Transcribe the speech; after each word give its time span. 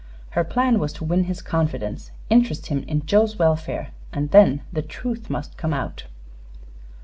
Her 0.31 0.43
plan 0.43 0.79
was 0.79 0.93
to 0.93 1.03
win 1.05 1.25
his 1.25 1.43
confidence. 1.43 2.09
Interest 2.31 2.65
him 2.65 2.79
in 2.87 3.05
Joe's 3.05 3.37
welfare, 3.37 3.89
and 4.11 4.31
then 4.31 4.63
the 4.73 4.81
truth 4.81 5.29
must 5.29 5.57
come 5.57 5.75
out. 5.75 6.05